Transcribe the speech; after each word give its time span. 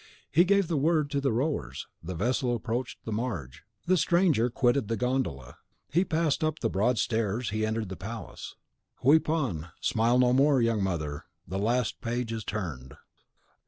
He 0.31 0.45
gave 0.45 0.67
the 0.67 0.77
word 0.79 1.11
to 1.11 1.21
the 1.21 1.31
rowers, 1.31 1.85
the 2.01 2.15
vessel 2.15 2.55
approached 2.55 2.97
the 3.05 3.11
marge. 3.11 3.61
The 3.85 3.97
stranger 3.97 4.49
quitted 4.49 4.87
the 4.87 4.97
gondola; 4.97 5.57
he 5.93 6.03
passed 6.03 6.43
up 6.43 6.57
the 6.57 6.71
broad 6.71 6.97
stairs; 6.97 7.51
he 7.51 7.63
entered 7.67 7.89
the 7.89 7.95
palace. 7.95 8.55
Weep 9.03 9.29
on, 9.29 9.67
smile 9.79 10.17
no 10.17 10.33
more, 10.33 10.59
young 10.59 10.81
mother! 10.81 11.25
the 11.47 11.59
last 11.59 12.01
page 12.01 12.31
is 12.33 12.43
turned! 12.43 12.95